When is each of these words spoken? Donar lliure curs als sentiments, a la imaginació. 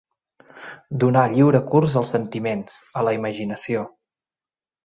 Donar 1.03 1.25
lliure 1.33 1.61
curs 1.73 1.97
als 2.01 2.13
sentiments, 2.15 2.81
a 3.03 3.07
la 3.09 3.17
imaginació. 3.19 3.85